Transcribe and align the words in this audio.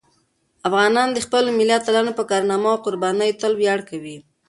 افغانان 0.67 1.09
د 1.13 1.17
خپلو 1.25 1.49
ملي 1.59 1.73
اتلانو 1.77 2.11
په 2.19 2.23
کارنامو 2.31 2.69
او 2.73 2.83
قربانیو 2.85 3.39
تل 3.41 3.53
ویاړ 3.55 3.79
کوي. 3.89 4.17